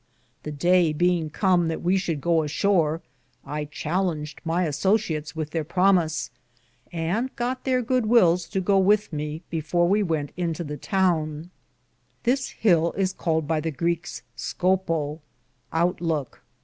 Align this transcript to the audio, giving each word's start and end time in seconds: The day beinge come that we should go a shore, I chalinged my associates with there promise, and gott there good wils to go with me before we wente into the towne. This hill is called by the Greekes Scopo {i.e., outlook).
The 0.41 0.51
day 0.51 0.95
beinge 0.95 1.31
come 1.31 1.67
that 1.67 1.83
we 1.83 1.95
should 1.95 2.21
go 2.21 2.41
a 2.41 2.47
shore, 2.47 3.03
I 3.45 3.65
chalinged 3.65 4.41
my 4.43 4.63
associates 4.63 5.35
with 5.35 5.51
there 5.51 5.63
promise, 5.63 6.31
and 6.91 7.29
gott 7.35 7.65
there 7.65 7.83
good 7.83 8.05
wils 8.05 8.49
to 8.49 8.61
go 8.61 8.79
with 8.79 9.13
me 9.13 9.43
before 9.51 9.87
we 9.87 10.01
wente 10.01 10.33
into 10.35 10.63
the 10.63 10.77
towne. 10.77 11.51
This 12.23 12.49
hill 12.49 12.93
is 12.93 13.13
called 13.13 13.47
by 13.47 13.59
the 13.61 13.71
Greekes 13.71 14.23
Scopo 14.35 15.19
{i.e., 15.21 15.21
outlook). 15.71 16.41